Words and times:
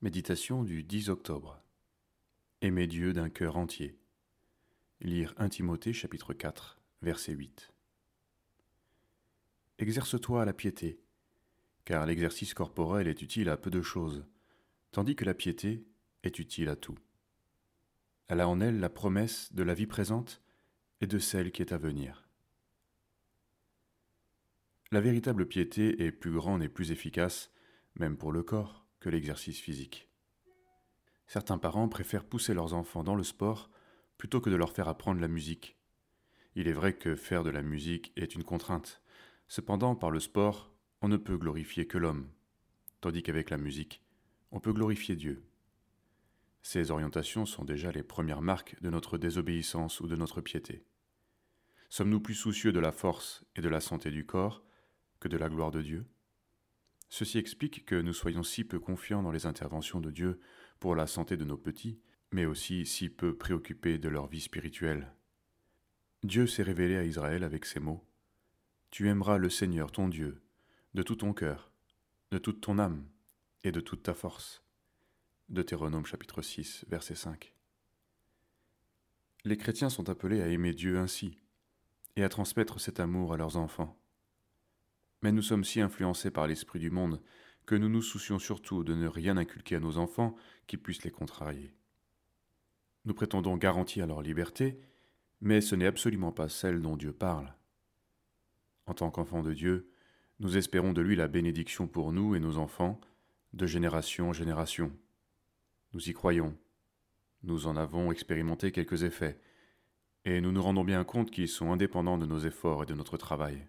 Méditation 0.00 0.62
du 0.62 0.84
10 0.84 1.10
octobre. 1.10 1.60
Aimer 2.60 2.86
Dieu 2.86 3.12
d'un 3.12 3.28
cœur 3.28 3.56
entier. 3.56 3.98
Lire 5.00 5.34
1 5.38 5.48
Timothée 5.48 5.92
chapitre 5.92 6.34
4, 6.34 6.78
verset 7.02 7.32
8. 7.32 7.72
Exerce-toi 9.80 10.42
à 10.42 10.44
la 10.44 10.52
piété, 10.52 11.00
car 11.84 12.06
l'exercice 12.06 12.54
corporel 12.54 13.08
est 13.08 13.22
utile 13.22 13.48
à 13.48 13.56
peu 13.56 13.70
de 13.70 13.82
choses, 13.82 14.24
tandis 14.92 15.16
que 15.16 15.24
la 15.24 15.34
piété 15.34 15.84
est 16.22 16.38
utile 16.38 16.68
à 16.68 16.76
tout. 16.76 16.98
Elle 18.28 18.40
a 18.40 18.48
en 18.48 18.60
elle 18.60 18.78
la 18.78 18.90
promesse 18.90 19.52
de 19.52 19.64
la 19.64 19.74
vie 19.74 19.88
présente 19.88 20.40
et 21.00 21.08
de 21.08 21.18
celle 21.18 21.50
qui 21.50 21.60
est 21.60 21.72
à 21.72 21.78
venir. 21.78 22.28
La 24.92 25.00
véritable 25.00 25.48
piété 25.48 26.04
est 26.04 26.12
plus 26.12 26.30
grande 26.30 26.62
et 26.62 26.68
plus 26.68 26.92
efficace, 26.92 27.50
même 27.96 28.16
pour 28.16 28.30
le 28.30 28.44
corps, 28.44 28.87
que 29.00 29.08
l'exercice 29.08 29.60
physique. 29.60 30.08
Certains 31.26 31.58
parents 31.58 31.88
préfèrent 31.88 32.24
pousser 32.24 32.54
leurs 32.54 32.74
enfants 32.74 33.04
dans 33.04 33.14
le 33.14 33.22
sport 33.22 33.70
plutôt 34.16 34.40
que 34.40 34.50
de 34.50 34.56
leur 34.56 34.72
faire 34.72 34.88
apprendre 34.88 35.20
la 35.20 35.28
musique. 35.28 35.76
Il 36.54 36.66
est 36.68 36.72
vrai 36.72 36.96
que 36.96 37.14
faire 37.14 37.44
de 37.44 37.50
la 37.50 37.62
musique 37.62 38.12
est 38.16 38.34
une 38.34 38.44
contrainte. 38.44 39.02
Cependant, 39.46 39.94
par 39.94 40.10
le 40.10 40.20
sport, 40.20 40.74
on 41.02 41.08
ne 41.08 41.16
peut 41.16 41.36
glorifier 41.36 41.86
que 41.86 41.98
l'homme, 41.98 42.28
tandis 43.00 43.22
qu'avec 43.22 43.50
la 43.50 43.58
musique, 43.58 44.02
on 44.50 44.60
peut 44.60 44.72
glorifier 44.72 45.14
Dieu. 45.14 45.44
Ces 46.62 46.90
orientations 46.90 47.46
sont 47.46 47.64
déjà 47.64 47.92
les 47.92 48.02
premières 48.02 48.42
marques 48.42 48.80
de 48.82 48.90
notre 48.90 49.18
désobéissance 49.18 50.00
ou 50.00 50.08
de 50.08 50.16
notre 50.16 50.40
piété. 50.40 50.84
Sommes-nous 51.88 52.20
plus 52.20 52.34
soucieux 52.34 52.72
de 52.72 52.80
la 52.80 52.92
force 52.92 53.44
et 53.54 53.60
de 53.60 53.68
la 53.68 53.80
santé 53.80 54.10
du 54.10 54.26
corps 54.26 54.64
que 55.20 55.28
de 55.28 55.36
la 55.36 55.48
gloire 55.48 55.70
de 55.70 55.82
Dieu? 55.82 56.06
Ceci 57.08 57.38
explique 57.38 57.84
que 57.86 57.94
nous 57.94 58.12
soyons 58.12 58.42
si 58.42 58.64
peu 58.64 58.78
confiants 58.78 59.22
dans 59.22 59.32
les 59.32 59.46
interventions 59.46 60.00
de 60.00 60.10
Dieu 60.10 60.40
pour 60.78 60.94
la 60.94 61.06
santé 61.06 61.36
de 61.36 61.44
nos 61.44 61.56
petits, 61.56 62.00
mais 62.32 62.44
aussi 62.44 62.84
si 62.84 63.08
peu 63.08 63.36
préoccupés 63.36 63.98
de 63.98 64.08
leur 64.08 64.26
vie 64.26 64.40
spirituelle. 64.40 65.12
Dieu 66.22 66.46
s'est 66.46 66.62
révélé 66.62 66.96
à 66.96 67.04
Israël 67.04 67.44
avec 67.44 67.64
ces 67.64 67.80
mots. 67.80 68.04
Tu 68.90 69.08
aimeras 69.08 69.38
le 69.38 69.50
Seigneur 69.50 69.92
ton 69.92 70.08
Dieu 70.08 70.42
de 70.94 71.02
tout 71.02 71.16
ton 71.16 71.32
cœur, 71.32 71.70
de 72.30 72.38
toute 72.38 72.60
ton 72.60 72.78
âme 72.78 73.06
et 73.62 73.72
de 73.72 73.80
toute 73.80 74.02
ta 74.02 74.14
force. 74.14 74.62
Deutéronome 75.48 76.06
chapitre 76.06 76.42
6 76.42 76.84
verset 76.88 77.14
5. 77.14 77.54
Les 79.44 79.56
chrétiens 79.56 79.90
sont 79.90 80.08
appelés 80.08 80.42
à 80.42 80.48
aimer 80.48 80.74
Dieu 80.74 80.98
ainsi 80.98 81.38
et 82.16 82.24
à 82.24 82.28
transmettre 82.28 82.80
cet 82.80 83.00
amour 83.00 83.32
à 83.32 83.36
leurs 83.36 83.56
enfants. 83.56 83.96
Mais 85.22 85.32
nous 85.32 85.42
sommes 85.42 85.64
si 85.64 85.80
influencés 85.80 86.30
par 86.30 86.46
l'esprit 86.46 86.78
du 86.78 86.90
monde 86.90 87.20
que 87.66 87.74
nous 87.74 87.88
nous 87.88 88.02
soucions 88.02 88.38
surtout 88.38 88.82
de 88.82 88.94
ne 88.94 89.06
rien 89.06 89.36
inculquer 89.36 89.76
à 89.76 89.80
nos 89.80 89.98
enfants 89.98 90.34
qui 90.66 90.76
puisse 90.76 91.02
les 91.02 91.10
contrarier. 91.10 91.74
Nous 93.04 93.14
prétendons 93.14 93.56
garantir 93.56 94.06
leur 94.06 94.22
liberté, 94.22 94.80
mais 95.40 95.60
ce 95.60 95.74
n'est 95.74 95.86
absolument 95.86 96.32
pas 96.32 96.48
celle 96.48 96.80
dont 96.80 96.96
Dieu 96.96 97.12
parle. 97.12 97.54
En 98.86 98.94
tant 98.94 99.10
qu'enfants 99.10 99.42
de 99.42 99.52
Dieu, 99.52 99.92
nous 100.40 100.56
espérons 100.56 100.92
de 100.92 101.02
lui 101.02 101.14
la 101.14 101.28
bénédiction 101.28 101.88
pour 101.88 102.12
nous 102.12 102.34
et 102.34 102.40
nos 102.40 102.56
enfants, 102.56 103.00
de 103.52 103.66
génération 103.66 104.30
en 104.30 104.32
génération. 104.32 104.90
Nous 105.92 106.08
y 106.08 106.12
croyons. 106.12 106.56
Nous 107.42 107.66
en 107.66 107.76
avons 107.76 108.12
expérimenté 108.12 108.72
quelques 108.72 109.02
effets, 109.02 109.40
et 110.24 110.40
nous 110.40 110.52
nous 110.52 110.62
rendons 110.62 110.84
bien 110.84 111.04
compte 111.04 111.30
qu'ils 111.30 111.48
sont 111.48 111.72
indépendants 111.72 112.18
de 112.18 112.26
nos 112.26 112.38
efforts 112.38 112.82
et 112.82 112.86
de 112.86 112.94
notre 112.94 113.16
travail 113.16 113.66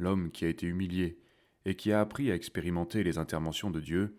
l'homme 0.00 0.30
qui 0.30 0.44
a 0.44 0.48
été 0.48 0.66
humilié 0.66 1.18
et 1.64 1.76
qui 1.76 1.92
a 1.92 2.00
appris 2.00 2.30
à 2.30 2.34
expérimenter 2.34 3.04
les 3.04 3.18
interventions 3.18 3.70
de 3.70 3.80
Dieu, 3.80 4.18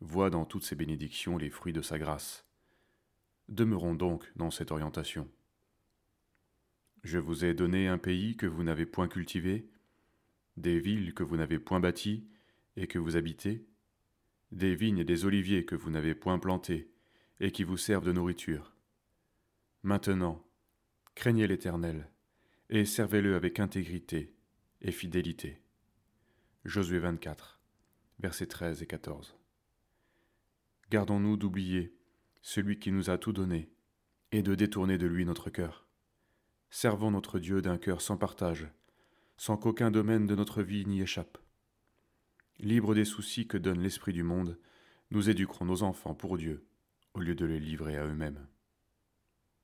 voit 0.00 0.30
dans 0.30 0.44
toutes 0.44 0.64
ces 0.64 0.76
bénédictions 0.76 1.38
les 1.38 1.50
fruits 1.50 1.72
de 1.72 1.82
sa 1.82 1.98
grâce. 1.98 2.44
Demeurons 3.48 3.94
donc 3.94 4.30
dans 4.36 4.50
cette 4.50 4.70
orientation. 4.70 5.28
Je 7.04 7.18
vous 7.18 7.44
ai 7.44 7.54
donné 7.54 7.88
un 7.88 7.98
pays 7.98 8.36
que 8.36 8.46
vous 8.46 8.62
n'avez 8.62 8.86
point 8.86 9.08
cultivé, 9.08 9.68
des 10.56 10.78
villes 10.78 11.14
que 11.14 11.22
vous 11.22 11.36
n'avez 11.36 11.58
point 11.58 11.80
bâties 11.80 12.28
et 12.76 12.86
que 12.86 12.98
vous 12.98 13.16
habitez, 13.16 13.66
des 14.52 14.74
vignes 14.74 14.98
et 14.98 15.04
des 15.04 15.24
oliviers 15.24 15.64
que 15.64 15.74
vous 15.74 15.90
n'avez 15.90 16.14
point 16.14 16.38
plantés 16.38 16.90
et 17.40 17.50
qui 17.50 17.64
vous 17.64 17.76
servent 17.76 18.04
de 18.04 18.12
nourriture. 18.12 18.76
Maintenant, 19.82 20.44
craignez 21.14 21.46
l'Éternel 21.46 22.08
et 22.70 22.84
servez-le 22.84 23.34
avec 23.34 23.58
intégrité 23.58 24.34
et 24.82 24.90
fidélité. 24.90 25.62
Josué 26.64 26.98
24, 26.98 27.60
versets 28.18 28.46
13 28.46 28.82
et 28.82 28.86
14. 28.86 29.36
Gardons-nous 30.90 31.36
d'oublier 31.36 31.96
celui 32.42 32.80
qui 32.80 32.90
nous 32.90 33.08
a 33.08 33.16
tout 33.16 33.32
donné 33.32 33.70
et 34.32 34.42
de 34.42 34.56
détourner 34.56 34.98
de 34.98 35.06
lui 35.06 35.24
notre 35.24 35.50
cœur. 35.50 35.86
Servons 36.68 37.12
notre 37.12 37.38
Dieu 37.38 37.62
d'un 37.62 37.78
cœur 37.78 38.00
sans 38.00 38.16
partage, 38.16 38.66
sans 39.36 39.56
qu'aucun 39.56 39.92
domaine 39.92 40.26
de 40.26 40.34
notre 40.34 40.62
vie 40.62 40.84
n'y 40.84 41.00
échappe. 41.00 41.38
Libres 42.58 42.94
des 42.94 43.04
soucis 43.04 43.46
que 43.46 43.58
donne 43.58 43.82
l'esprit 43.82 44.12
du 44.12 44.24
monde, 44.24 44.58
nous 45.12 45.30
éduquerons 45.30 45.64
nos 45.64 45.84
enfants 45.84 46.14
pour 46.14 46.38
Dieu, 46.38 46.66
au 47.14 47.20
lieu 47.20 47.36
de 47.36 47.44
les 47.44 47.60
livrer 47.60 47.96
à 47.96 48.04
eux-mêmes. 48.04 48.48